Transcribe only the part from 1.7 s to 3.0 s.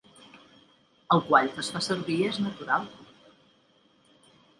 fa servir és natural.